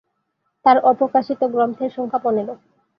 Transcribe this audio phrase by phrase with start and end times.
[0.65, 2.53] তার অপ্রকাশিত গ্রন্থের সংখ্যা পনেরো।